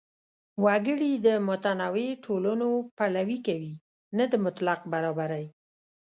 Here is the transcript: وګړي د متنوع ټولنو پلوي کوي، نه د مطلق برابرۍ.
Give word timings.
وګړي 0.65 1.11
د 1.25 1.27
متنوع 1.47 2.09
ټولنو 2.25 2.67
پلوي 2.97 3.39
کوي، 3.47 3.73
نه 4.17 4.25
د 4.31 4.33
مطلق 4.45 4.79
برابرۍ. 4.93 5.45